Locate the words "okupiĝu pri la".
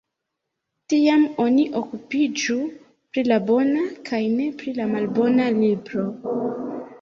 1.81-3.37